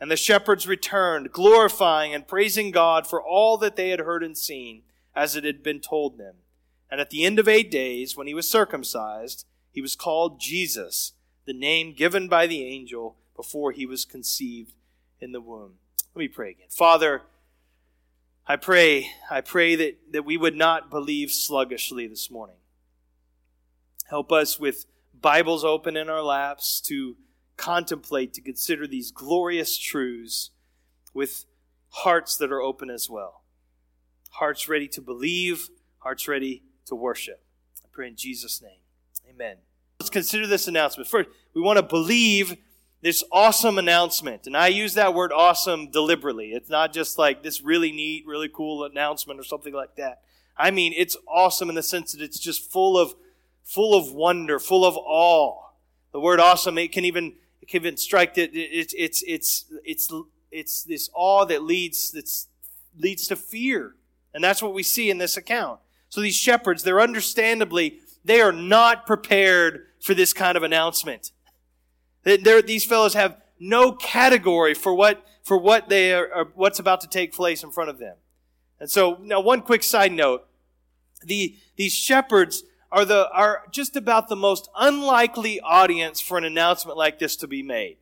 [0.00, 4.38] And the shepherds returned, glorifying and praising God for all that they had heard and
[4.38, 4.82] seen,
[5.14, 6.36] as it had been told them.
[6.90, 11.12] And at the end of eight days, when he was circumcised, he was called Jesus,
[11.46, 14.74] the name given by the angel before he was conceived
[15.20, 15.74] in the womb.
[16.14, 16.68] Let me pray again.
[16.70, 17.22] Father,
[18.46, 22.56] I pray, I pray that, that we would not believe sluggishly this morning.
[24.08, 24.86] Help us with
[25.20, 27.16] Bibles open in our laps to
[27.58, 30.50] contemplate, to consider these glorious truths
[31.12, 31.44] with
[31.90, 33.42] hearts that are open as well.
[34.30, 37.42] Hearts ready to believe, hearts ready to worship.
[37.84, 38.80] I pray in Jesus' name.
[39.28, 39.56] Amen.
[40.00, 41.08] Let's consider this announcement.
[41.08, 42.56] First, we want to believe
[43.00, 44.46] this awesome announcement.
[44.46, 46.52] And I use that word awesome deliberately.
[46.52, 50.22] It's not just like this really neat, really cool announcement or something like that.
[50.56, 53.14] I mean, it's awesome in the sense that it's just full of,
[53.62, 55.70] full of wonder, full of awe.
[56.12, 57.34] The word awesome, it can even
[57.68, 58.50] even strike it.
[58.54, 60.12] It's it's it's it's
[60.50, 62.48] it's this awe that leads that's
[62.98, 63.94] leads to fear,
[64.34, 65.80] and that's what we see in this account.
[66.08, 71.32] So these shepherds, they're understandably they are not prepared for this kind of announcement.
[72.24, 77.08] They're, these fellows have no category for what for what they are, what's about to
[77.08, 78.16] take place in front of them.
[78.80, 80.46] And so now, one quick side note:
[81.24, 86.96] the these shepherds are the are just about the most unlikely audience for an announcement
[86.96, 87.98] like this to be made.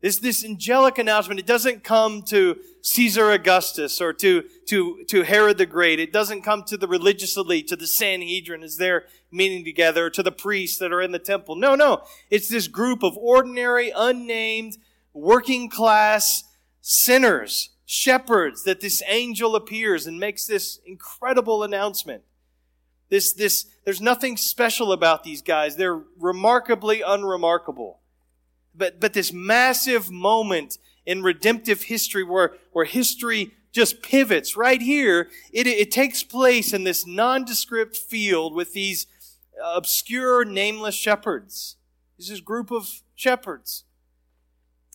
[0.00, 5.56] This this angelic announcement, it doesn't come to Caesar Augustus or to, to, to Herod
[5.56, 5.98] the Great.
[5.98, 10.22] It doesn't come to the religious elite, to the Sanhedrin as they're meeting together, to
[10.22, 11.56] the priests that are in the temple.
[11.56, 12.02] No, no.
[12.28, 14.76] It's this group of ordinary, unnamed,
[15.14, 16.44] working class
[16.82, 22.22] sinners, shepherds, that this angel appears and makes this incredible announcement.
[23.14, 25.76] This, this, there's nothing special about these guys.
[25.76, 28.00] They're remarkably unremarkable.
[28.74, 35.30] But, but this massive moment in redemptive history where, where history just pivots right here,
[35.52, 39.06] it, it takes place in this nondescript field with these
[39.64, 41.76] obscure, nameless shepherds.
[42.18, 43.84] This is a group of shepherds.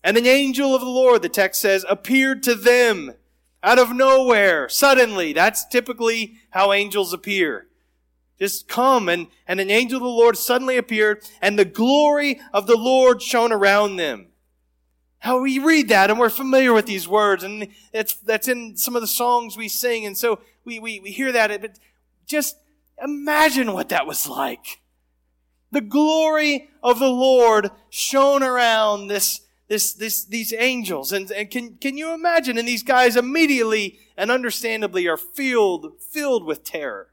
[0.04, 3.14] And an angel of the Lord, the text says, appeared to them
[3.64, 5.32] out of nowhere, suddenly.
[5.32, 7.68] That's typically how angels appear.
[8.40, 12.68] Just come and, and an angel of the Lord suddenly appeared and the glory of
[12.68, 14.28] the Lord shone around them.
[15.20, 18.96] How we read that and we're familiar with these words and it's, that's in some
[18.96, 21.80] of the songs we sing and so we, we, we hear that, but
[22.26, 22.56] just
[23.04, 24.82] imagine what that was like.
[25.72, 31.12] The glory of the Lord shone around this, this, this, these angels.
[31.12, 32.58] And, and can, can you imagine?
[32.58, 37.10] And these guys immediately and understandably are filled, filled with terror.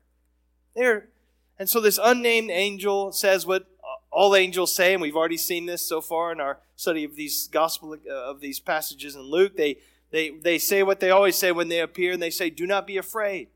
[0.75, 1.09] They're,
[1.59, 3.67] and so this unnamed angel says what
[4.11, 7.49] all angels say, and we've already seen this so far in our study of these
[7.49, 9.57] gospel uh, of these passages in Luke.
[9.57, 9.79] They
[10.11, 12.87] they they say what they always say when they appear, and they say, "Do not
[12.87, 13.49] be afraid,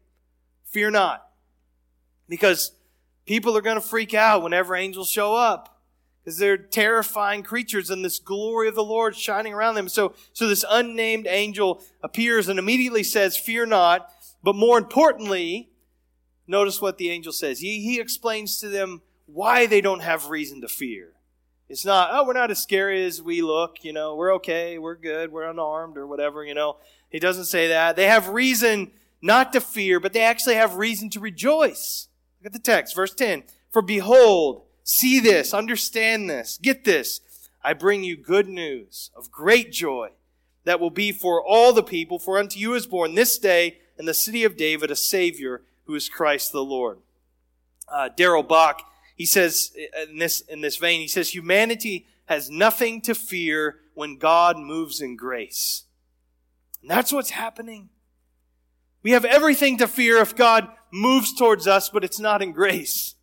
[0.64, 1.26] fear not,"
[2.28, 2.72] because
[3.26, 5.80] people are going to freak out whenever angels show up
[6.22, 9.88] because they're terrifying creatures and this glory of the Lord shining around them.
[9.88, 14.10] So, so this unnamed angel appears and immediately says, fear not.
[14.42, 15.69] But more importantly,
[16.50, 17.60] notice what the angel says.
[17.60, 21.12] He, he explains to them why they don't have reason to fear.
[21.68, 24.96] It's not, oh, we're not as scary as we look, you know, we're okay, we're
[24.96, 26.78] good, we're unarmed or whatever, you know.
[27.10, 27.94] He doesn't say that.
[27.94, 28.90] They have reason
[29.22, 32.08] not to fear, but they actually have reason to rejoice.
[32.40, 33.44] Look at the text, verse 10.
[33.70, 37.20] For behold, see this, understand this, get this.
[37.62, 40.10] I bring you good news of great joy
[40.64, 44.06] that will be for all the people, for unto you is born this day in
[44.06, 46.98] the city of David a Savior who is Christ the Lord.
[47.88, 48.82] Uh, Darrell Bock,
[49.16, 49.72] he says
[50.08, 55.00] in this, in this vein, he says, humanity has nothing to fear when God moves
[55.00, 55.82] in grace.
[56.80, 57.88] And that's what's happening.
[59.02, 63.16] We have everything to fear if God moves towards us, but it's not in grace.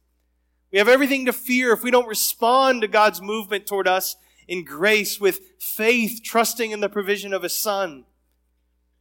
[0.69, 4.65] We have everything to fear if we don't respond to God's movement toward us in
[4.65, 8.03] grace with faith, trusting in the provision of His Son.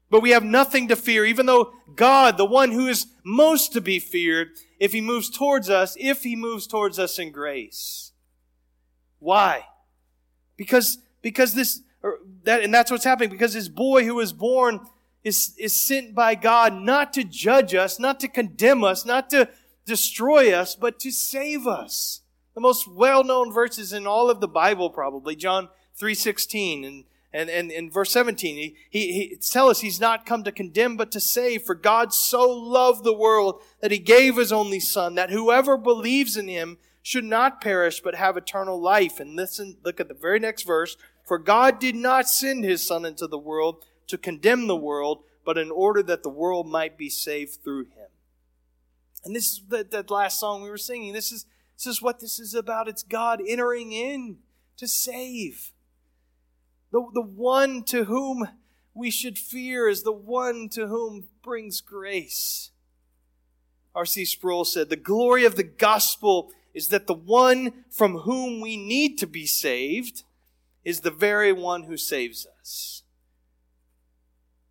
[0.08, 3.80] But we have nothing to fear, even though God, the one who is most to
[3.80, 8.12] be feared, if he moves towards us, if he moves towards us in grace.
[9.18, 9.64] Why?
[10.56, 11.80] Because, because this
[12.44, 14.80] that, and that's what's happening because this boy who was born
[15.24, 19.48] is, is sent by God not to judge us, not to condemn us, not to
[19.84, 22.20] destroy us, but to save us.
[22.54, 27.04] The most well-known verses in all of the Bible, probably John three sixteen and
[27.36, 30.96] and, and in verse 17, he, he, he tell us he's not come to condemn,
[30.96, 31.64] but to save.
[31.64, 36.38] For God so loved the world that he gave his only son, that whoever believes
[36.38, 39.20] in him should not perish, but have eternal life.
[39.20, 40.96] And listen, look at the very next verse.
[41.26, 45.58] For God did not send his son into the world to condemn the world, but
[45.58, 48.08] in order that the world might be saved through him.
[49.26, 51.12] And this is that, that last song we were singing.
[51.12, 51.44] This is,
[51.76, 52.88] this is what this is about.
[52.88, 54.38] It's God entering in
[54.78, 55.72] to save.
[56.96, 58.48] The, the one to whom
[58.94, 62.70] we should fear is the one to whom brings grace.
[63.94, 64.24] R.C.
[64.24, 69.18] Sproul said, The glory of the gospel is that the one from whom we need
[69.18, 70.22] to be saved
[70.86, 73.02] is the very one who saves us.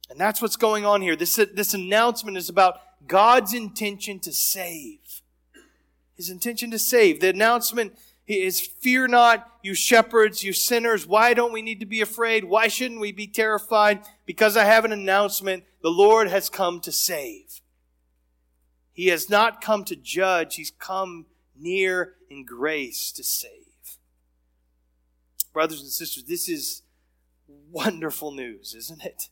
[0.09, 1.15] And that's what's going on here.
[1.15, 5.21] This, this announcement is about God's intention to save.
[6.17, 7.21] His intention to save.
[7.21, 11.05] The announcement is fear not, you shepherds, you sinners.
[11.05, 12.45] Why don't we need to be afraid?
[12.45, 14.01] Why shouldn't we be terrified?
[14.25, 15.63] Because I have an announcement.
[15.81, 17.61] The Lord has come to save.
[18.93, 20.55] He has not come to judge.
[20.55, 23.51] He's come near in grace to save.
[25.53, 26.81] Brothers and sisters, this is
[27.71, 29.29] wonderful news, isn't it?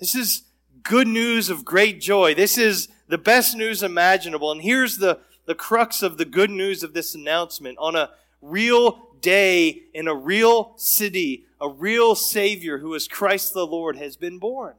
[0.00, 0.42] This is
[0.82, 2.34] good news of great joy.
[2.34, 4.52] This is the best news imaginable.
[4.52, 7.78] And here's the the crux of the good news of this announcement.
[7.78, 8.10] On a
[8.42, 14.14] real day in a real city, a real Savior who is Christ the Lord has
[14.14, 14.74] been born.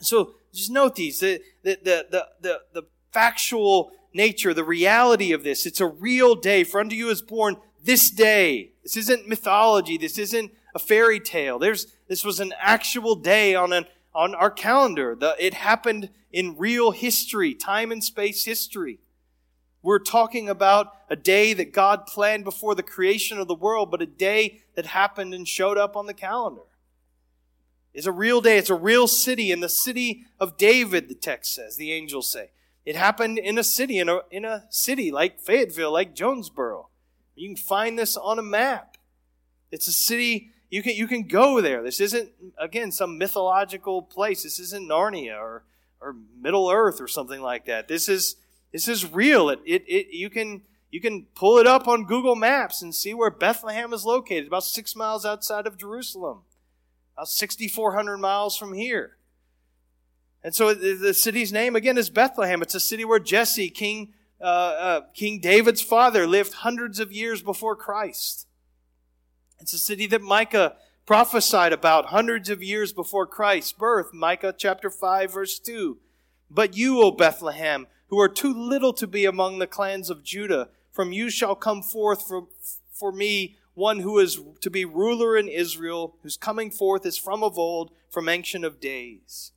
[0.00, 5.66] So just note these the, the, the, the, the factual nature, the reality of this.
[5.66, 6.62] It's a real day.
[6.62, 8.70] For unto you is born this day.
[8.84, 9.98] This isn't mythology.
[9.98, 11.58] This isn't a fairy tale.
[11.58, 15.16] There's, this was an actual day on an, on our calendar.
[15.18, 19.00] The, it happened in real history, time and space history.
[19.86, 24.02] We're talking about a day that God planned before the creation of the world, but
[24.02, 26.64] a day that happened and showed up on the calendar.
[27.94, 28.58] It's a real day.
[28.58, 32.50] It's a real city in the city of David, the text says, the angels say.
[32.84, 36.88] It happened in a city, in a, in a city like Fayetteville, like Jonesboro.
[37.36, 38.96] You can find this on a map.
[39.70, 41.84] It's a city, you can, you can go there.
[41.84, 44.42] This isn't, again, some mythological place.
[44.42, 45.62] This isn't Narnia or,
[46.00, 47.86] or Middle Earth or something like that.
[47.86, 48.34] This is,
[48.76, 49.48] this is real.
[49.48, 53.14] It, it, it, you, can, you can pull it up on Google Maps and see
[53.14, 56.42] where Bethlehem is located, about six miles outside of Jerusalem,
[57.16, 59.16] about 6,400 miles from here.
[60.44, 62.60] And so the city's name, again, is Bethlehem.
[62.60, 64.12] It's a city where Jesse, King,
[64.42, 68.46] uh, uh, King David's father, lived hundreds of years before Christ.
[69.58, 70.76] It's a city that Micah
[71.06, 74.12] prophesied about hundreds of years before Christ's birth.
[74.12, 75.96] Micah chapter 5, verse 2.
[76.50, 80.68] But you, O Bethlehem, who are too little to be among the clans of Judah.
[80.90, 82.46] From you shall come forth for,
[82.92, 87.42] for me one who is to be ruler in Israel, whose coming forth is from
[87.42, 89.52] of old, from ancient of days.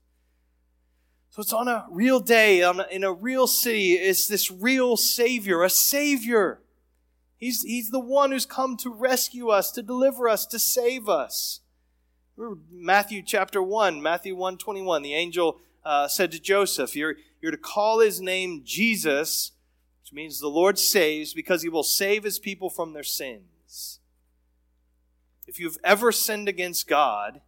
[1.30, 3.94] So it's on a real day, on a, in a real city.
[3.94, 6.60] It's this real Savior, a Savior.
[7.38, 11.62] He's, he's the one who's come to rescue us, to deliver us, to save us.
[12.70, 17.58] Matthew chapter 1, Matthew 1 21, the angel uh, said to Joseph, you're, you're to
[17.58, 19.52] call his name Jesus,
[20.02, 24.00] which means the Lord saves, because he will save his people from their sins.
[25.48, 27.42] If you've ever sinned against God,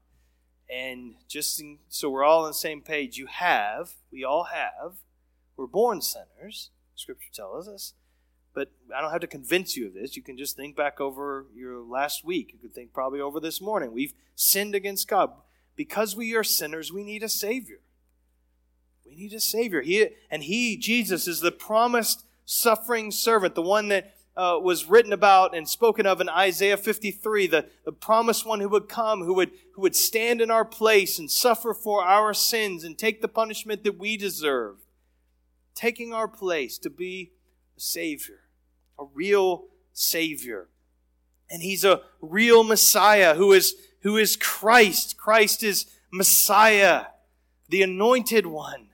[0.70, 4.94] and just so we're all on the same page, you have, we all have,
[5.58, 7.94] we're born sinners, Scripture tells us.
[8.54, 10.18] But I don't have to convince you of this.
[10.18, 12.52] You can just think back over your last week.
[12.52, 13.94] You could think probably over this morning.
[13.94, 15.32] We've sinned against God.
[15.76, 17.80] Because we are sinners, we need a Savior.
[19.12, 19.82] We need a Savior.
[19.82, 25.12] He, and He, Jesus, is the promised suffering servant, the one that uh, was written
[25.12, 29.34] about and spoken of in Isaiah 53, the, the promised one who would come, who
[29.34, 33.27] would, who would stand in our place and suffer for our sins and take the
[33.27, 34.77] punishment that we deserve.
[35.75, 37.34] Taking our place to be
[37.75, 38.39] a Savior,
[38.98, 40.70] a real Savior.
[41.50, 45.18] And He's a real Messiah who is, who is Christ.
[45.18, 47.08] Christ is Messiah,
[47.68, 48.88] the anointed one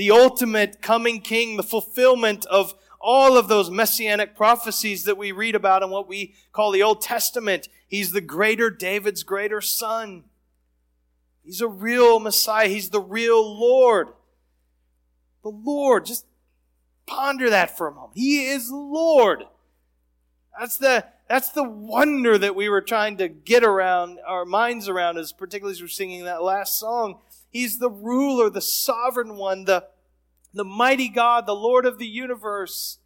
[0.00, 5.54] the ultimate coming king, the fulfillment of all of those messianic prophecies that we read
[5.54, 7.68] about in what we call the Old Testament.
[7.86, 10.24] He's the greater David's greater son.
[11.42, 12.68] He's a real Messiah.
[12.68, 14.08] He's the real Lord.
[15.42, 16.24] The Lord, just
[17.04, 18.12] ponder that for a moment.
[18.14, 19.44] He is Lord.
[20.58, 25.18] That's the, that's the wonder that we were trying to get around our minds around,
[25.18, 27.18] as particularly as we're singing that last song.
[27.50, 29.86] He's the ruler, the sovereign one, the,
[30.54, 32.98] the mighty God, the Lord of the universe.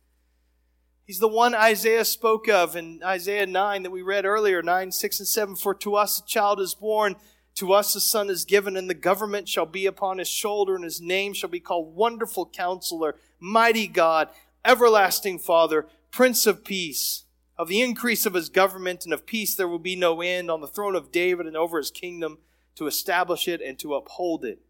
[1.06, 5.18] He's the one Isaiah spoke of in Isaiah 9 that we read earlier, 9, 6,
[5.18, 5.56] and 7.
[5.56, 7.16] For to us a child is born,
[7.56, 10.84] to us a son is given, and the government shall be upon his shoulder, and
[10.84, 14.28] his name shall be called Wonderful Counselor, Mighty God,
[14.64, 17.24] Everlasting Father, Prince of Peace.
[17.56, 20.60] Of the increase of his government and of peace there will be no end on
[20.60, 22.38] the throne of David and over his kingdom
[22.76, 24.60] to establish it and to uphold it.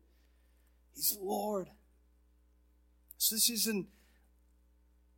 [0.95, 1.69] He's Lord.
[3.17, 3.87] So this is an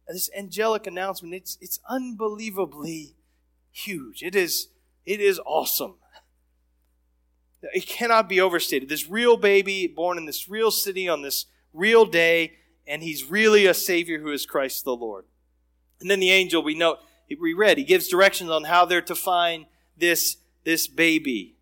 [0.09, 1.35] this angelic announcement.
[1.35, 3.17] It's it's unbelievably
[3.73, 4.23] huge.
[4.23, 4.69] It is
[5.05, 5.95] it is awesome.
[7.63, 8.89] It cannot be overstated.
[8.89, 12.53] This real baby born in this real city on this real day,
[12.87, 15.25] and he's really a Savior who is Christ the Lord.
[16.01, 16.99] And then the angel, we know,
[17.41, 19.67] we read, he gives directions on how they're to find
[19.97, 21.56] this, this baby.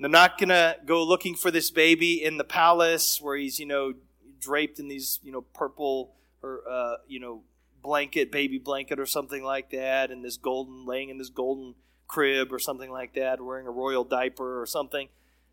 [0.00, 3.66] They're not going to go looking for this baby in the palace where he's, you
[3.66, 3.92] know,
[4.40, 7.42] draped in these, you know, purple or, uh, you know,
[7.82, 11.74] blanket, baby blanket or something like that, and this golden, laying in this golden
[12.08, 15.08] crib or something like that, wearing a royal diaper or something.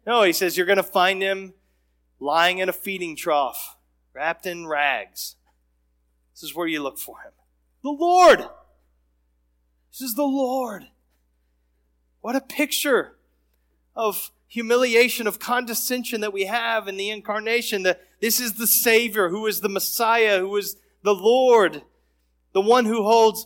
[0.05, 1.53] No, he says you're going to find him
[2.19, 3.75] lying in a feeding trough,
[4.13, 5.35] wrapped in rags.
[6.33, 7.33] This is where you look for him.
[7.83, 8.39] The Lord.
[9.91, 10.87] This is the Lord.
[12.21, 13.17] What a picture
[13.95, 17.83] of humiliation, of condescension that we have in the incarnation.
[17.83, 21.83] That this is the Savior, who is the Messiah, who is the Lord,
[22.53, 23.45] the one who holds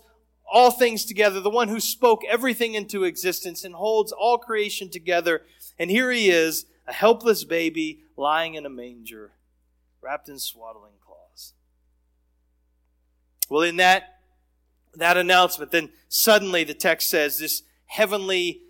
[0.51, 5.43] all things together, the one who spoke everything into existence and holds all creation together.
[5.79, 9.31] And here he is, a helpless baby lying in a manger,
[10.01, 11.53] wrapped in swaddling cloths.
[13.49, 14.17] Well, in that
[14.95, 18.61] that announcement, then suddenly the text says this heavenly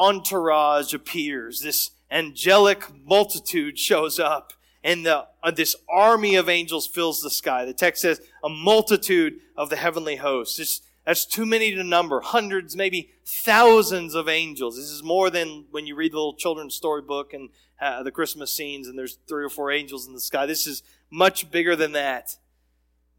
[0.00, 1.60] entourage appears.
[1.60, 7.64] This angelic multitude shows up and the, uh, this army of angels fills the sky.
[7.66, 10.80] The text says a multitude of the heavenly hosts.
[11.04, 12.20] That's too many to number.
[12.20, 14.76] Hundreds, maybe thousands of angels.
[14.76, 18.52] This is more than when you read the little children's storybook and uh, the Christmas
[18.52, 20.46] scenes and there's three or four angels in the sky.
[20.46, 22.36] This is much bigger than that.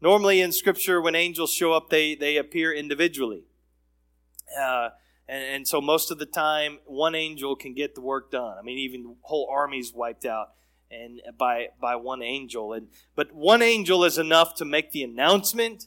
[0.00, 3.44] Normally in Scripture, when angels show up, they, they appear individually.
[4.58, 4.90] Uh,
[5.28, 8.56] and, and, so most of the time, one angel can get the work done.
[8.58, 10.48] I mean, even whole armies wiped out
[10.90, 12.72] and by by one angel.
[12.72, 15.86] And but one angel is enough to make the announcement,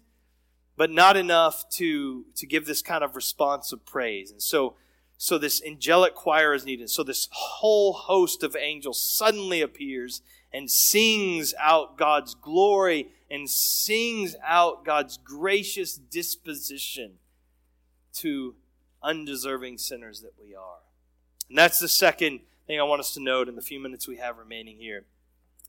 [0.75, 4.31] but not enough to to give this kind of response of praise.
[4.31, 4.75] And so
[5.17, 6.89] so this angelic choir is needed.
[6.89, 14.35] So this whole host of angels suddenly appears and sings out God's glory and sings
[14.45, 17.13] out God's gracious disposition
[18.13, 18.55] to
[19.05, 20.79] undeserving sinners that we are.
[21.49, 24.17] And that's the second thing I want us to note in the few minutes we
[24.17, 25.05] have remaining here.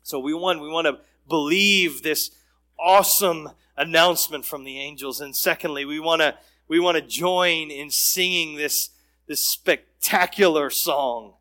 [0.02, 2.30] So we want we want to believe this
[2.78, 6.34] awesome announcement from the angels and secondly we want to
[6.68, 8.90] we want to join in singing this
[9.26, 11.34] this spectacular song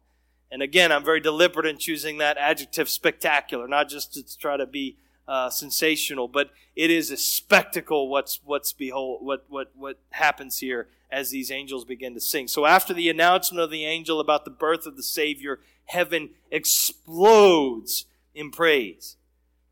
[0.56, 4.66] and again, I'm very deliberate in choosing that adjective spectacular, not just to try to
[4.66, 4.96] be
[5.28, 10.88] uh, sensational, but it is a spectacle what's what's behold what what what happens here
[11.16, 12.46] as these angels begin to sing.
[12.46, 18.06] So after the announcement of the angel about the birth of the Savior, heaven explodes
[18.34, 19.16] in praise.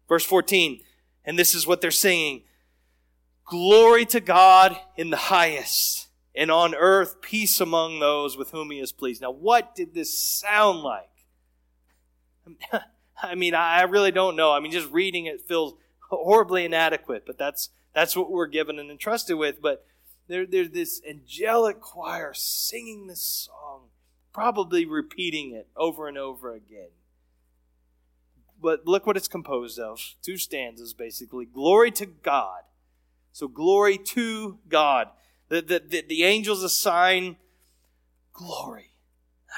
[0.07, 0.79] Verse 14,
[1.25, 2.43] and this is what they're singing.
[3.43, 8.79] Glory to God in the highest and on earth peace among those with whom he
[8.79, 9.21] is pleased.
[9.21, 11.09] Now, what did this sound like?
[13.21, 14.53] I mean, I really don't know.
[14.53, 15.73] I mean, just reading it feels
[16.09, 19.62] horribly inadequate, but that's that's what we're given and entrusted with.
[19.62, 19.85] But
[20.27, 23.89] there, there's this angelic choir singing this song,
[24.34, 26.89] probably repeating it over and over again.
[28.62, 30.00] But look what it's composed of.
[30.22, 31.46] Two stanzas, basically.
[31.46, 32.62] Glory to God.
[33.34, 35.10] So, glory to God.
[35.50, 37.36] The, the, the, the angels assign
[38.32, 38.92] glory.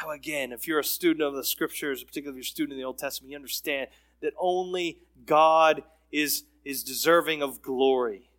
[0.01, 2.77] Now, again, if you're a student of the scriptures, particularly if you're a student of
[2.77, 3.89] the Old Testament, you understand
[4.21, 8.29] that only God is, is deserving of glory.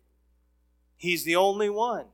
[0.97, 2.07] He's the only one.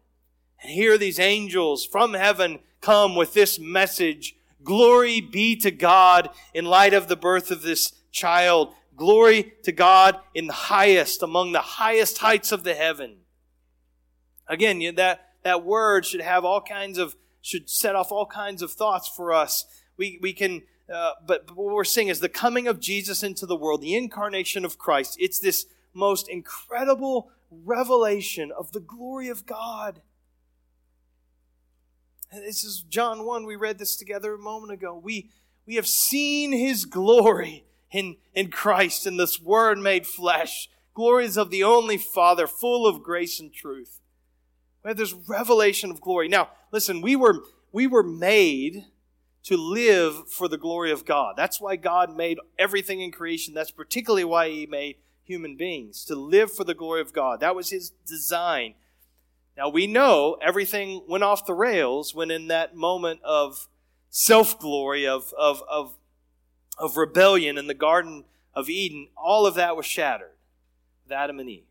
[0.63, 6.65] And here these angels from heaven come with this message Glory be to God in
[6.65, 8.73] light of the birth of this child.
[8.95, 13.17] Glory to God in the highest, among the highest heights of the heaven.
[14.47, 18.71] Again, that, that word should have all kinds of, should set off all kinds of
[18.71, 19.65] thoughts for us.
[19.97, 20.61] We, we can,
[20.93, 23.95] uh, but, but what we're seeing is the coming of Jesus into the world, the
[23.95, 25.17] incarnation of Christ.
[25.19, 30.01] It's this most incredible revelation of the glory of God.
[32.33, 33.45] This is John 1.
[33.45, 34.99] We read this together a moment ago.
[35.01, 35.29] We,
[35.67, 40.67] we have seen his glory in, in Christ, in this word made flesh.
[40.95, 43.99] Glories of the only Father, full of grace and truth.
[44.83, 46.27] We have this revelation of glory.
[46.27, 48.85] Now, listen, we were, we were made
[49.43, 51.35] to live for the glory of God.
[51.37, 53.53] That's why God made everything in creation.
[53.53, 57.41] That's particularly why He made human beings, to live for the glory of God.
[57.41, 58.73] That was His design.
[59.55, 63.67] Now we know everything went off the rails when in that moment of
[64.09, 65.97] self glory, of, of, of,
[66.77, 70.37] of rebellion in the Garden of Eden, all of that was shattered
[71.03, 71.65] with Adam and Eve.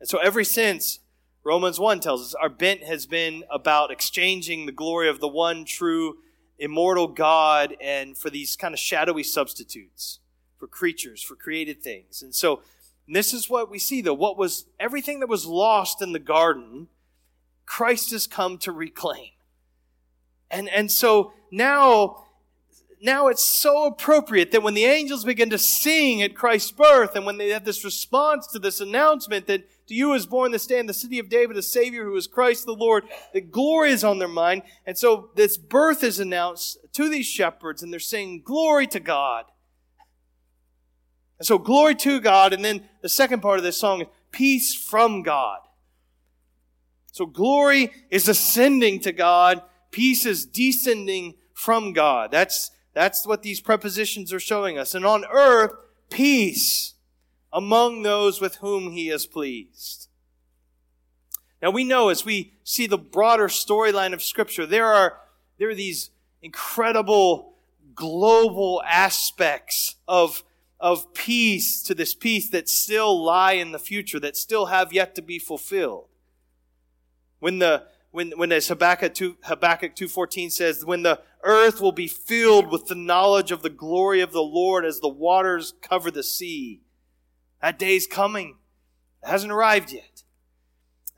[0.00, 1.00] And so ever since,
[1.42, 5.64] Romans 1 tells us, our bent has been about exchanging the glory of the one
[5.64, 6.18] true
[6.58, 10.20] immortal God and for these kind of shadowy substitutes
[10.58, 12.22] for creatures, for created things.
[12.22, 12.62] And so
[13.06, 14.14] and this is what we see though.
[14.14, 16.88] What was everything that was lost in the garden,
[17.64, 19.30] Christ has come to reclaim.
[20.50, 22.24] And, and so now,
[23.00, 27.26] now it's so appropriate that when the angels begin to sing at Christ's birth and
[27.26, 30.80] when they have this response to this announcement that to you is born this day
[30.80, 34.02] in the city of David a Savior who is Christ the Lord, that glory is
[34.02, 34.62] on their mind.
[34.84, 39.44] And so this birth is announced to these shepherds and they're saying, glory to God.
[41.38, 42.52] And so glory to God.
[42.52, 45.60] And then the second part of this song is peace from God.
[47.12, 49.62] So glory is ascending to God.
[49.90, 52.30] Peace is descending from God.
[52.30, 54.94] That's, that's what these prepositions are showing us.
[54.94, 55.72] And on earth,
[56.10, 56.94] peace
[57.52, 60.08] among those with whom he is pleased.
[61.62, 65.18] Now we know as we see the broader storyline of scripture, there are,
[65.58, 66.10] there are these
[66.42, 67.54] incredible
[67.94, 70.44] global aspects of
[70.78, 75.14] of peace to this peace that still lie in the future, that still have yet
[75.14, 76.08] to be fulfilled.
[77.38, 82.08] When the when, when as Habakkuk 2, Habakkuk 2.14 says, when the earth will be
[82.08, 86.22] filled with the knowledge of the glory of the Lord as the waters cover the
[86.22, 86.80] sea.
[87.60, 88.56] That day's coming.
[89.22, 90.22] It hasn't arrived yet.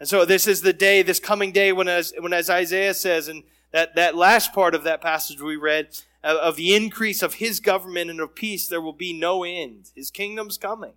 [0.01, 3.29] And so this is the day, this coming day when as, when as Isaiah says,
[3.29, 5.97] and that, that last part of that passage we read,
[6.37, 9.91] of the increase of his government and of peace, there will be no end.
[9.95, 10.95] His kingdom's coming.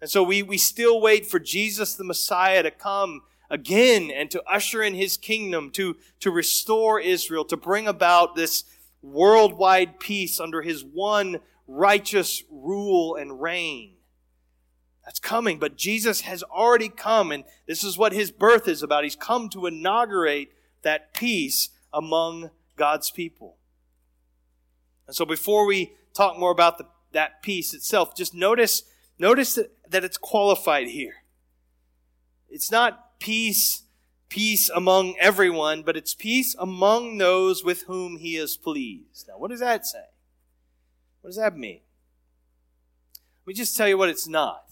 [0.00, 4.42] And so we, we still wait for Jesus the Messiah to come again and to
[4.44, 8.64] usher in his kingdom, to, to restore Israel, to bring about this
[9.02, 13.94] worldwide peace under his one righteous rule and reign.
[15.04, 19.04] That's coming, but Jesus has already come, and this is what his birth is about.
[19.04, 23.57] He's come to inaugurate that peace among God's people.
[25.08, 28.82] And so before we talk more about the, that peace itself, just notice,
[29.18, 31.24] notice that, that it's qualified here.
[32.50, 33.82] It's not peace,
[34.28, 39.26] peace among everyone, but it's peace among those with whom he is pleased.
[39.28, 40.04] Now, what does that say?
[41.22, 41.80] What does that mean?
[43.44, 44.64] Let me just tell you what it's not.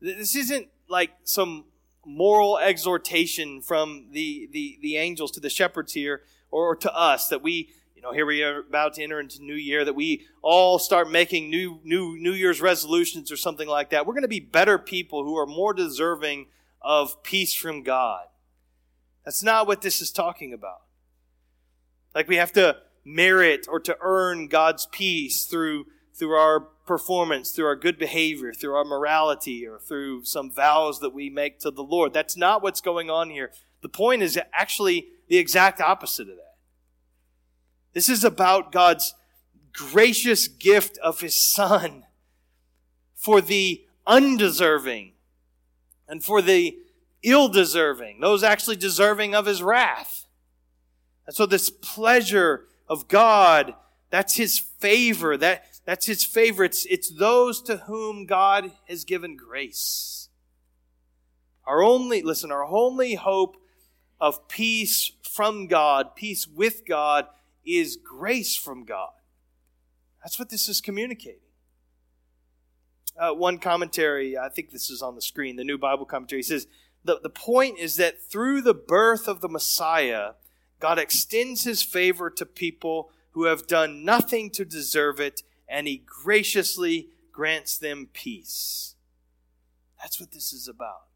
[0.00, 1.66] This isn't like some
[2.04, 7.42] moral exhortation from the, the, the angels to the shepherds here or to us that
[7.42, 7.70] we
[8.02, 11.50] know, here we are about to enter into New Year, that we all start making
[11.50, 14.06] new, new New Year's resolutions or something like that.
[14.06, 16.46] We're going to be better people who are more deserving
[16.82, 18.26] of peace from God.
[19.24, 20.82] That's not what this is talking about.
[22.14, 27.66] Like we have to merit or to earn God's peace through, through our performance, through
[27.66, 31.82] our good behavior, through our morality, or through some vows that we make to the
[31.82, 32.12] Lord.
[32.12, 33.52] That's not what's going on here.
[33.82, 36.45] The point is actually the exact opposite of that.
[37.96, 39.14] This is about God's
[39.72, 42.04] gracious gift of His Son
[43.14, 45.14] for the undeserving
[46.06, 46.76] and for the
[47.22, 50.26] ill deserving, those actually deserving of His wrath.
[51.26, 53.72] And so this pleasure of God,
[54.10, 55.38] that's His favor.
[55.38, 56.64] That, that's His favor.
[56.64, 60.28] It's, it's those to whom God has given grace.
[61.66, 63.56] Our only, listen, our only hope
[64.20, 67.28] of peace from God, peace with God,
[67.66, 69.10] is grace from God.
[70.22, 71.40] That's what this is communicating.
[73.18, 76.66] Uh, one commentary, I think this is on the screen, the new Bible commentary says
[77.06, 80.32] the, the point is that through the birth of the Messiah,
[80.80, 86.02] God extends his favor to people who have done nothing to deserve it, and he
[86.04, 88.96] graciously grants them peace.
[90.02, 91.06] That's what this is about.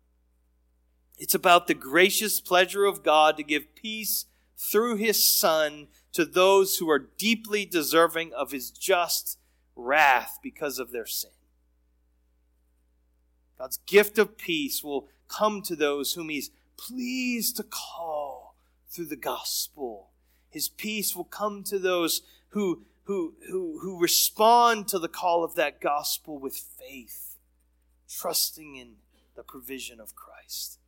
[1.18, 4.26] It's about the gracious pleasure of God to give peace
[4.60, 9.38] through his Son to those who are deeply deserving of his just
[9.74, 11.30] wrath because of their sin.
[13.58, 18.54] God's gift of peace will come to those whom he's pleased to call
[18.90, 20.10] through the gospel.
[20.50, 22.20] His peace will come to those
[22.50, 27.38] who, who, who, who respond to the call of that gospel with faith,
[28.08, 28.96] trusting in
[29.36, 30.78] the provision of Christ.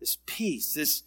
[0.00, 1.02] This peace, this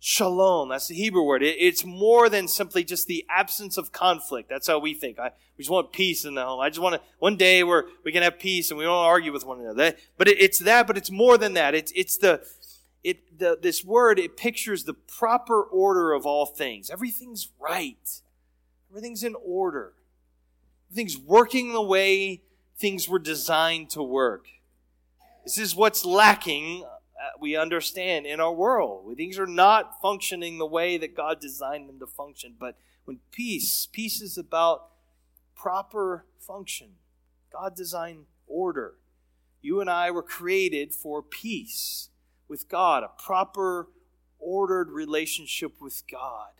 [0.00, 1.42] shalom, that's the Hebrew word.
[1.42, 4.48] It, it's more than simply just the absence of conflict.
[4.48, 5.18] That's how we think.
[5.18, 6.60] I, we just want peace in the home.
[6.60, 9.32] I just want to, one day where we can have peace and we don't argue
[9.32, 9.94] with one another.
[10.16, 11.74] But it, it's that, but it's more than that.
[11.74, 12.44] It's, it's the,
[13.02, 16.90] it, the, this word, it pictures the proper order of all things.
[16.90, 18.20] Everything's right.
[18.90, 19.94] Everything's in order.
[20.90, 22.42] Everything's working the way
[22.78, 24.46] things were designed to work.
[25.44, 26.84] This is what's lacking,
[27.18, 29.12] Uh, we understand, in our world.
[29.16, 32.54] Things are not functioning the way that God designed them to function.
[32.58, 32.76] But
[33.06, 34.90] when peace, peace is about
[35.56, 36.90] proper function.
[37.52, 38.94] God designed order.
[39.60, 42.10] You and I were created for peace
[42.46, 43.88] with God, a proper,
[44.38, 46.50] ordered relationship with God.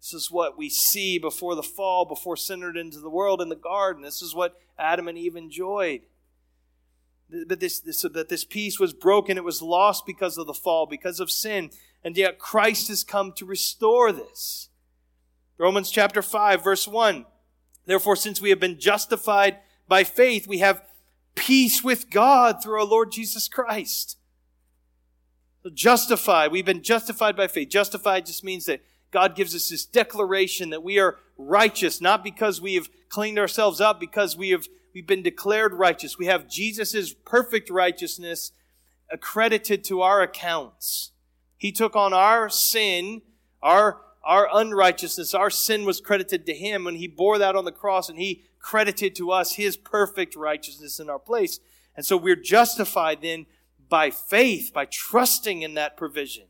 [0.00, 3.48] This is what we see before the fall, before sin entered into the world in
[3.48, 4.02] the garden.
[4.02, 6.02] This is what Adam and Eve enjoyed.
[7.46, 10.86] But this, this, that this peace was broken, it was lost because of the fall,
[10.86, 11.70] because of sin.
[12.04, 14.68] And yet Christ has come to restore this.
[15.56, 17.24] Romans chapter 5, verse 1.
[17.86, 20.82] Therefore, since we have been justified by faith, we have
[21.34, 24.18] peace with God through our Lord Jesus Christ.
[25.62, 27.68] So justified, we've been justified by faith.
[27.68, 32.60] Justified just means that God gives us this declaration that we are righteous, not because
[32.60, 36.18] we have cleaned ourselves up, because we have we've been declared righteous.
[36.18, 38.52] We have Jesus' perfect righteousness
[39.10, 41.12] accredited to our accounts.
[41.56, 43.22] He took on our sin,
[43.62, 47.72] our, our unrighteousness, our sin was credited to him when he bore that on the
[47.72, 51.60] cross and he credited to us his perfect righteousness in our place.
[51.96, 53.46] And so we're justified then
[53.88, 56.44] by faith, by trusting in that provision.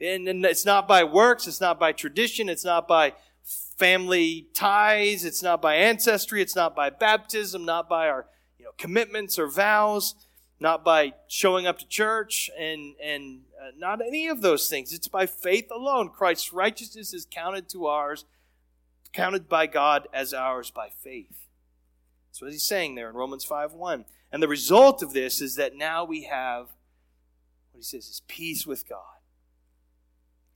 [0.00, 5.24] And, and it's not by works, it's not by tradition, it's not by family ties,
[5.24, 8.26] it's not by ancestry, it's not by baptism, not by our
[8.58, 10.14] you know, commitments or vows,
[10.60, 14.92] not by showing up to church, and, and uh, not any of those things.
[14.92, 16.10] It's by faith alone.
[16.10, 18.24] Christ's righteousness is counted to ours,
[19.12, 21.48] counted by God as ours by faith.
[22.28, 24.04] That's what he's saying there in Romans 5 1.
[24.30, 26.68] And the result of this is that now we have
[27.72, 29.00] what he says is peace with God.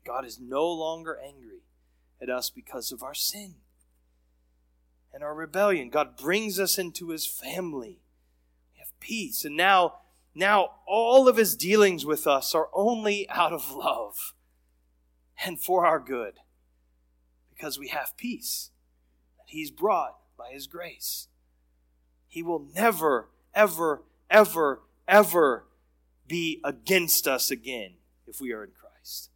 [0.06, 1.65] God is no longer angry
[2.20, 3.56] at us because of our sin
[5.12, 5.90] and our rebellion.
[5.90, 8.00] God brings us into his family.
[8.74, 9.44] We have peace.
[9.44, 9.94] And now,
[10.34, 14.34] now all of his dealings with us are only out of love
[15.44, 16.34] and for our good
[17.50, 18.70] because we have peace
[19.38, 21.28] that he's brought by his grace.
[22.28, 25.64] He will never ever, ever, ever
[26.28, 27.94] be against us again
[28.26, 29.30] if we are in Christ.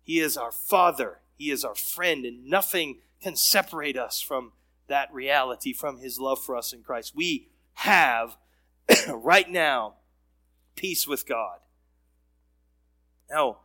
[0.00, 4.52] He is our Father, He is our friend, and nothing can separate us from
[4.88, 7.14] that reality, from His love for us in Christ.
[7.14, 8.36] We have,
[9.08, 9.94] right now,
[10.76, 11.58] peace with God.
[13.30, 13.58] Now,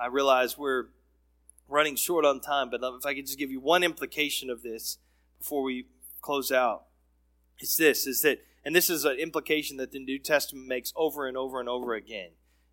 [0.00, 0.86] I realize we're
[1.68, 4.98] running short on time, but if I could just give you one implication of this
[5.38, 5.86] before we
[6.20, 6.84] close out
[7.62, 11.26] it's this is that and this is an implication that the New Testament makes over
[11.26, 12.30] and over and over again.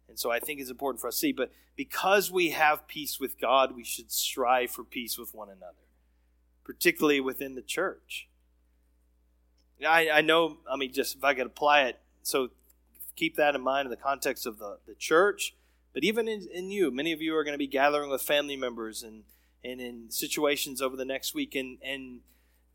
[0.09, 1.31] And so I think it's important for us to see.
[1.31, 5.87] But because we have peace with God, we should strive for peace with one another,
[6.65, 8.27] particularly within the church.
[9.87, 12.49] I, I know, I mean, just if I could apply it, so
[13.15, 15.55] keep that in mind in the context of the, the church,
[15.93, 16.91] but even in, in you.
[16.91, 19.23] Many of you are going to be gathering with family members and,
[19.63, 21.55] and in situations over the next week.
[21.55, 22.21] And, and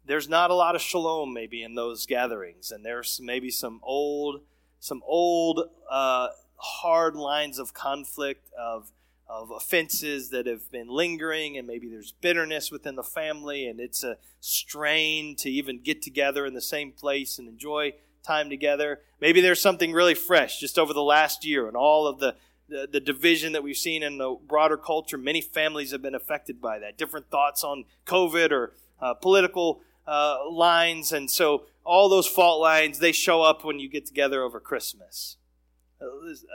[0.04, 4.42] there's not a lot of shalom maybe in those gatherings, and there's maybe some old,
[4.80, 6.28] some old uh,
[6.64, 8.90] hard lines of conflict of
[9.26, 14.04] of offenses that have been lingering, and maybe there's bitterness within the family, and it's
[14.04, 19.00] a strain to even get together in the same place and enjoy time together.
[19.20, 22.36] Maybe there's something really fresh just over the last year, and all of the
[22.68, 25.18] the, the division that we've seen in the broader culture.
[25.18, 26.96] Many families have been affected by that.
[26.96, 32.98] Different thoughts on COVID or uh, political uh, lines, and so all those fault lines
[32.98, 35.36] they show up when you get together over Christmas.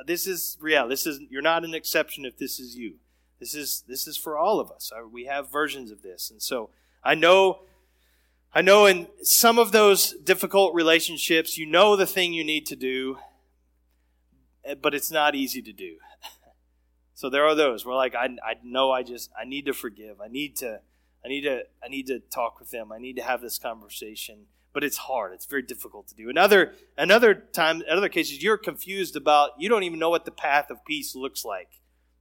[0.05, 0.87] This is real.
[0.87, 2.95] This is you're not an exception if this is you.
[3.39, 4.91] This is this is for all of us.
[4.95, 6.69] Uh, we have versions of this, and so
[7.03, 7.61] I know.
[8.51, 12.75] I know in some of those difficult relationships, you know the thing you need to
[12.75, 13.19] do,
[14.65, 15.97] eh, but it's not easy to do.
[17.13, 20.19] so there are those where like I, I know I just I need to forgive.
[20.19, 20.81] I need to
[21.23, 22.91] I need to I need to talk with them.
[22.91, 24.47] I need to have this conversation.
[24.71, 25.33] But it's hard.
[25.33, 26.29] It's very difficult to do.
[26.29, 30.31] Another another time, in other cases, you're confused about you don't even know what the
[30.31, 31.69] path of peace looks like.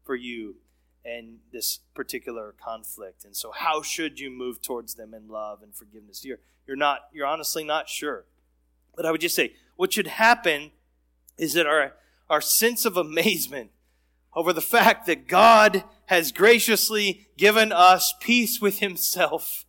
[0.04, 0.56] for you
[1.04, 3.24] and this particular conflict.
[3.24, 6.24] And so how should you move towards them in love and forgiveness?
[6.24, 8.24] You're you're not you're honestly not sure.
[8.96, 10.70] But I would just say what should happen
[11.36, 11.92] is that our
[12.30, 13.70] our sense of amazement
[14.34, 19.66] over the fact that God has graciously given us peace with himself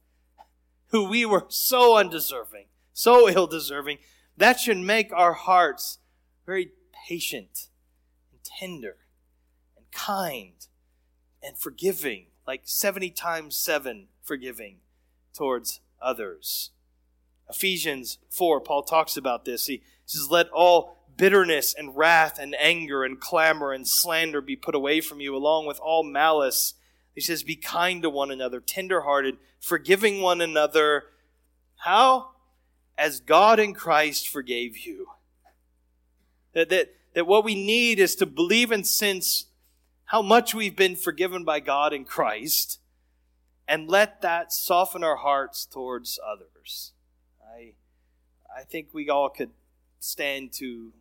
[0.87, 2.65] who we were so undeserving,
[2.99, 3.97] so ill deserving,
[4.35, 5.99] that should make our hearts
[6.45, 6.71] very
[7.07, 7.69] patient
[8.29, 8.97] and tender
[9.77, 10.67] and kind
[11.41, 14.79] and forgiving, like 70 times 7 forgiving
[15.33, 16.71] towards others.
[17.49, 19.67] Ephesians 4, Paul talks about this.
[19.67, 24.75] He says, Let all bitterness and wrath and anger and clamor and slander be put
[24.75, 26.73] away from you, along with all malice.
[27.15, 31.05] He says, Be kind to one another, tenderhearted, forgiving one another.
[31.77, 32.31] How?
[32.99, 35.07] As God in Christ forgave you.
[36.53, 39.45] That, that, that what we need is to believe and sense
[40.05, 42.79] how much we've been forgiven by God in Christ
[43.67, 46.93] and let that soften our hearts towards others.
[47.55, 47.73] I,
[48.55, 49.51] I think we all could
[49.99, 50.91] stand to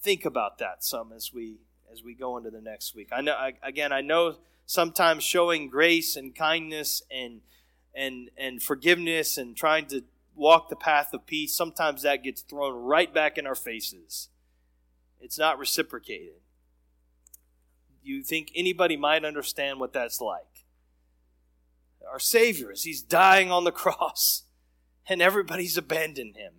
[0.00, 1.58] think about that some as we
[1.92, 3.08] as we go into the next week.
[3.12, 7.42] I know I, again I know sometimes showing grace and kindness and
[7.94, 10.02] and and forgiveness and trying to
[10.38, 14.28] walk the path of peace sometimes that gets thrown right back in our faces.
[15.20, 16.40] It's not reciprocated
[18.08, 20.64] you think anybody might understand what that's like.
[22.10, 24.44] Our Savior, as He's dying on the cross,
[25.08, 26.54] and everybody's abandoned Him.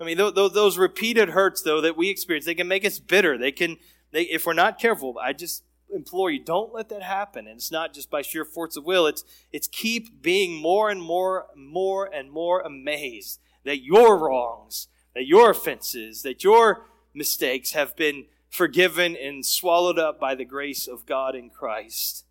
[0.00, 3.38] I mean, those repeated hurts, though, that we experience, they can make us bitter.
[3.38, 3.76] They can,
[4.10, 7.46] they, if we're not careful, I just implore you, don't let that happen.
[7.46, 9.06] And it's not just by sheer force of will.
[9.06, 15.26] It's, it's keep being more and more, more and more amazed that your wrongs, that
[15.26, 21.06] your offenses, that your mistakes have been forgiven and swallowed up by the grace of
[21.06, 22.24] God in Christ.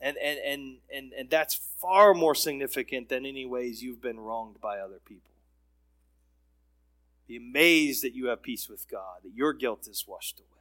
[0.00, 4.60] And, and, and, and, and that's far more significant than any ways you've been wronged
[4.60, 5.32] by other people.
[7.26, 10.55] Be amazed that you have peace with God, that your guilt is washed away.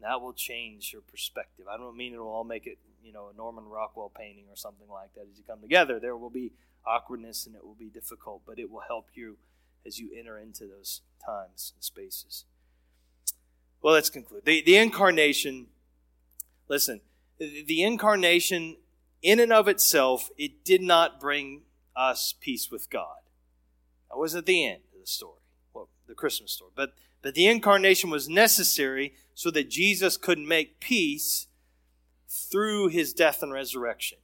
[0.00, 1.66] That will change your perspective.
[1.68, 4.56] I don't mean it will all make it, you know, a Norman Rockwell painting or
[4.56, 5.98] something like that as you come together.
[5.98, 6.52] There will be
[6.86, 9.38] awkwardness and it will be difficult, but it will help you
[9.86, 12.44] as you enter into those times and spaces.
[13.82, 14.44] Well, let's conclude.
[14.44, 15.66] The, the incarnation,
[16.68, 17.00] listen,
[17.38, 18.76] the incarnation
[19.22, 21.62] in and of itself, it did not bring
[21.96, 23.18] us peace with God.
[24.10, 25.40] That wasn't the end of the story,
[25.74, 26.70] well, the Christmas story.
[26.74, 31.46] But, but the incarnation was necessary so that Jesus could make peace
[32.28, 34.18] through his death and resurrection.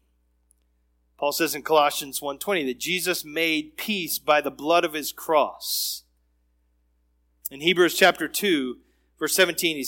[1.18, 6.02] Paul says in Colossians 1:20 that Jesus made peace by the blood of his cross.
[7.50, 8.78] In Hebrews chapter 2,
[9.18, 9.84] verse 17,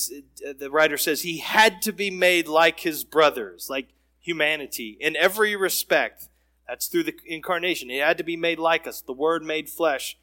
[0.47, 3.89] uh, the writer says, He had to be made like his brothers, like
[4.21, 6.29] humanity, in every respect.
[6.69, 7.89] That's through the incarnation.
[7.89, 10.19] He had to be made like us, the Word made flesh,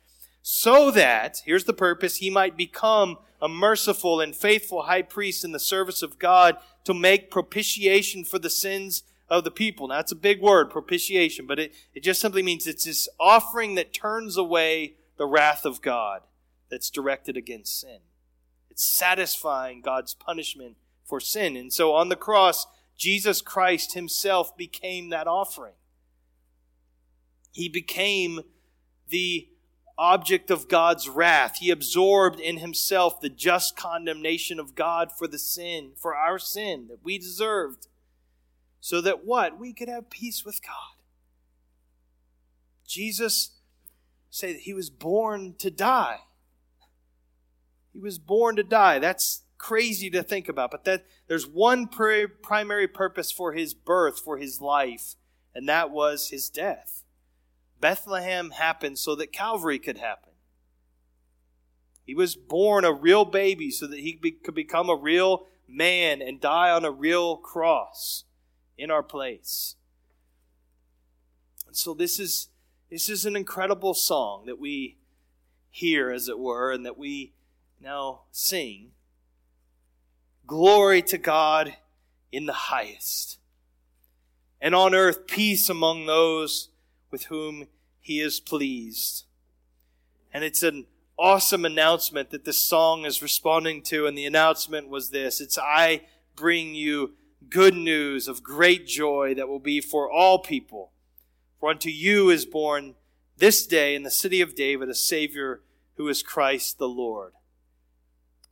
[0.46, 5.54] so that, here's the purpose, he might become a merciful and faithful high priest in
[5.54, 9.88] the service of God to make propitiation for the sins of the people.
[9.88, 13.76] Now, that's a big word, propitiation, but it, it just simply means it's this offering
[13.76, 16.24] that turns away the wrath of God
[16.70, 18.00] that's directed against sin.
[18.70, 20.76] It's satisfying God's punishment
[21.06, 21.56] for sin.
[21.56, 25.76] And so on the cross, Jesus Christ himself became that offering.
[27.54, 28.42] He became
[29.08, 29.48] the
[29.98, 31.58] object of God's wrath.
[31.58, 36.88] He absorbed in himself the just condemnation of God for the sin, for our sin
[36.90, 37.88] that we deserved.
[38.80, 39.60] So that what?
[39.60, 40.98] We could have peace with God.
[42.88, 43.52] Jesus
[44.30, 46.20] said he was born to die.
[47.94, 49.00] He was born to die.
[49.00, 54.38] That's crazy to think about, but that there's one primary purpose for his birth, for
[54.38, 55.16] his life,
[55.56, 57.03] and that was his death.
[57.84, 60.32] Bethlehem happened so that Calvary could happen.
[62.06, 66.22] He was born a real baby so that he be, could become a real man
[66.22, 68.24] and die on a real cross
[68.78, 69.76] in our place.
[71.68, 72.48] And so this is
[72.90, 74.96] this is an incredible song that we
[75.70, 77.34] hear as it were and that we
[77.82, 78.92] now sing
[80.48, 81.76] Glory to God
[82.32, 83.40] in the highest,
[84.62, 86.70] and on earth peace among those
[87.14, 87.68] with whom
[88.02, 89.26] he is pleased.
[90.34, 95.12] And it's an awesome announcement that this song is responding to, and the announcement was
[95.12, 96.02] this It's I
[96.36, 97.14] bring you
[97.50, 100.92] good news of great joy that will be for all people.
[101.60, 102.96] For unto you is born
[103.38, 105.62] this day in the city of David a Savior
[105.98, 107.34] who is Christ the Lord.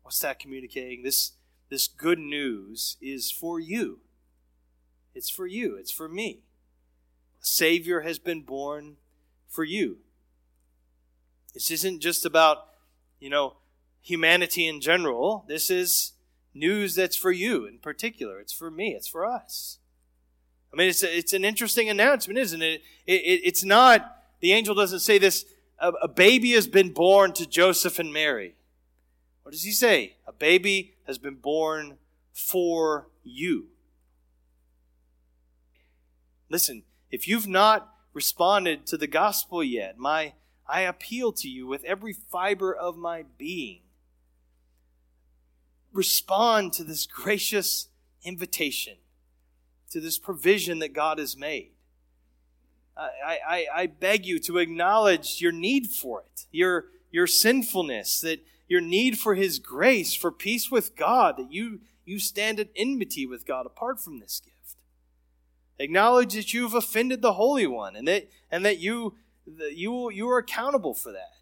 [0.03, 1.01] What's that communicating?
[1.01, 1.31] This,
[1.69, 4.01] this good news is for you.
[5.15, 6.43] It's for you, it's for me.
[7.41, 8.97] Savior has been born
[9.49, 9.97] for you.
[11.53, 12.67] This isn't just about,
[13.19, 13.57] you know,
[14.01, 15.43] humanity in general.
[15.47, 16.13] This is
[16.53, 18.39] news that's for you in particular.
[18.39, 19.79] It's for me, it's for us.
[20.73, 22.81] I mean, it's, a, it's an interesting announcement, isn't it?
[23.05, 25.45] it, it it's not, the angel doesn't say this,
[25.79, 28.55] a, a baby has been born to Joseph and Mary.
[29.43, 30.15] What does he say?
[30.27, 31.97] A baby has been born
[32.31, 33.67] for you.
[36.49, 40.33] Listen, if you've not responded to the gospel yet, my
[40.67, 43.81] I appeal to you with every fiber of my being.
[45.91, 47.89] Respond to this gracious
[48.23, 48.95] invitation,
[49.89, 51.71] to this provision that God has made.
[52.95, 58.45] I, I, I beg you to acknowledge your need for it, your, your sinfulness, that
[58.67, 63.25] your need for His grace, for peace with God, that you, you stand at enmity
[63.25, 64.60] with God apart from this gift.
[65.81, 69.15] Acknowledge that you've offended the Holy One and that, and that you,
[69.45, 71.37] that you, you are accountable for that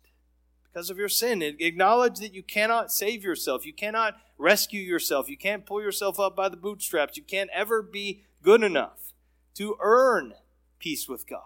[0.63, 1.41] because of your sin.
[1.41, 3.65] Acknowledge that you cannot save yourself.
[3.65, 5.29] You cannot rescue yourself.
[5.29, 7.17] You can't pull yourself up by the bootstraps.
[7.17, 9.13] You can't ever be good enough
[9.55, 10.33] to earn
[10.79, 11.41] peace with God.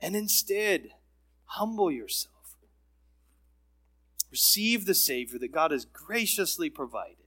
[0.00, 0.90] And instead,
[1.44, 2.32] humble yourself
[4.32, 7.26] Receive the Savior that God has graciously provided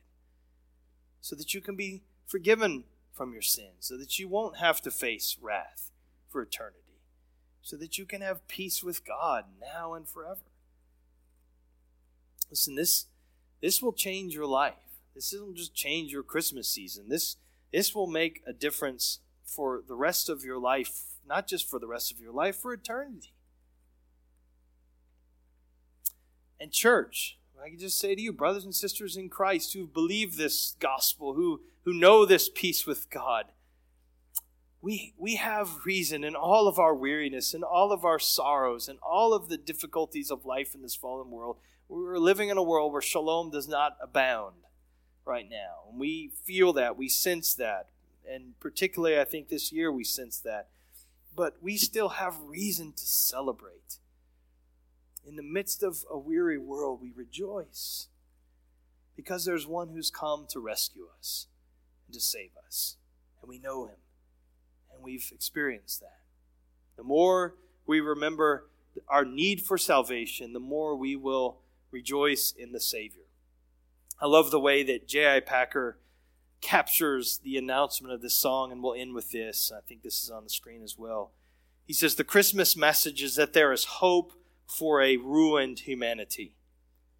[1.21, 2.83] so that you can be forgiven
[3.15, 5.91] from your sins, so that you won't have to face wrath
[6.27, 6.99] for eternity,
[7.61, 10.41] so that you can have peace with God now and forever.
[12.49, 13.05] Listen, this,
[13.61, 14.73] this will change your life.
[15.15, 17.07] This doesn't just change your Christmas season.
[17.07, 17.37] This,
[17.71, 21.87] this will make a difference for the rest of your life, not just for the
[21.87, 23.31] rest of your life, for eternity.
[26.59, 30.35] And, church, I can just say to you, brothers and sisters in Christ who believe
[30.35, 33.45] this gospel, who, who know this peace with God,
[34.81, 38.99] we, we have reason in all of our weariness and all of our sorrows and
[38.99, 41.57] all of the difficulties of life in this fallen world.
[41.87, 44.55] We're living in a world where shalom does not abound
[45.25, 45.89] right now.
[45.89, 47.89] And we feel that, we sense that.
[48.29, 50.67] And particularly, I think this year we sense that.
[51.35, 53.97] But we still have reason to celebrate
[55.25, 58.07] in the midst of a weary world, we rejoice
[59.15, 61.47] because there's one who's come to rescue us
[62.07, 62.97] and to save us.
[63.41, 63.97] And we know him,
[64.93, 66.19] and we've experienced that.
[66.97, 68.67] The more we remember
[69.07, 71.59] our need for salvation, the more we will
[71.91, 73.23] rejoice in the Savior.
[74.21, 75.41] I love the way that J.I.
[75.41, 75.97] Packer
[76.61, 79.71] captures the announcement of this song, and we'll end with this.
[79.75, 81.31] I think this is on the screen as well.
[81.85, 84.33] He says, The Christmas message is that there is hope
[84.65, 86.55] for a ruined humanity.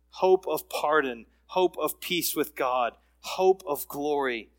[0.10, 4.50] Hope of pardon, hope of peace with God, hope of glory.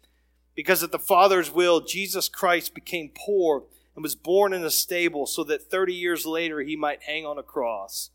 [0.56, 3.64] Because at the Father's will, Jesus Christ became poor
[3.94, 7.38] and was born in a stable so that 30 years later he might hang on
[7.38, 8.10] a cross.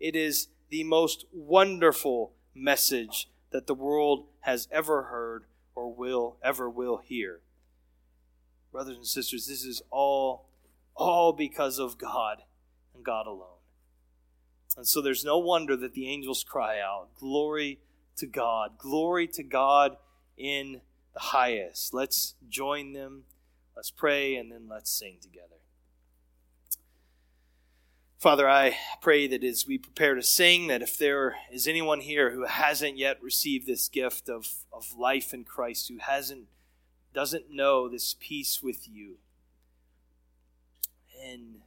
[0.00, 6.70] It is the most wonderful message that the world has ever heard or will ever
[6.70, 7.40] will hear.
[8.70, 10.46] Brothers and sisters, this is all
[10.94, 12.42] all because of God
[12.94, 13.58] and God alone.
[14.76, 17.80] And so there's no wonder that the angels cry out, Glory
[18.16, 19.96] to God, glory to God
[20.36, 20.80] in
[21.14, 21.92] the highest.
[21.92, 23.24] Let's join them,
[23.76, 25.56] let's pray, and then let's sing together.
[28.18, 32.30] Father, I pray that as we prepare to sing, that if there is anyone here
[32.30, 36.46] who hasn't yet received this gift of, of life in Christ, who hasn't
[37.12, 39.16] doesn't know this peace with you,
[41.22, 41.62] and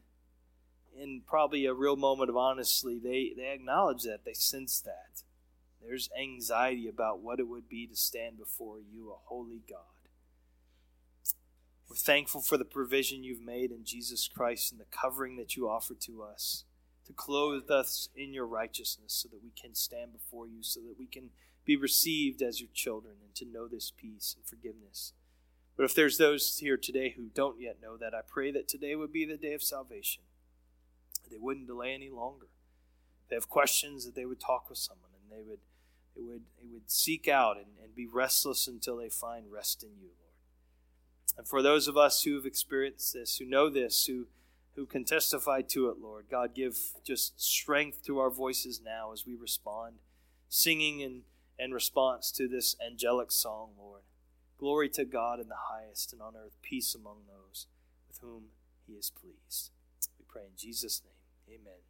[0.97, 4.23] in probably a real moment of honesty, they, they acknowledge that.
[4.23, 5.23] They sense that.
[5.85, 9.79] There's anxiety about what it would be to stand before you, a holy God.
[11.89, 15.69] We're thankful for the provision you've made in Jesus Christ and the covering that you
[15.69, 16.65] offer to us
[17.05, 20.95] to clothe us in your righteousness so that we can stand before you, so that
[20.97, 21.29] we can
[21.63, 25.13] be received as your children and to know this peace and forgiveness.
[25.77, 28.95] But if there's those here today who don't yet know that, I pray that today
[28.95, 30.23] would be the day of salvation
[31.29, 32.47] they wouldn't delay any longer.
[33.23, 35.59] If they have questions, that they would talk with someone and they would
[36.15, 39.89] they would they would seek out and, and be restless until they find rest in
[39.99, 41.37] you, Lord.
[41.37, 44.27] And for those of us who have experienced this, who know this, who
[44.75, 49.25] who can testify to it, Lord, God, give just strength to our voices now as
[49.25, 49.95] we respond,
[50.49, 51.21] singing in,
[51.57, 54.01] in response to this angelic song, Lord.
[54.57, 57.67] Glory to God in the highest, and on earth peace among those
[58.07, 58.43] with whom
[58.85, 59.71] he is pleased.
[60.19, 61.59] We pray in Jesus' name.
[61.59, 61.84] Amen.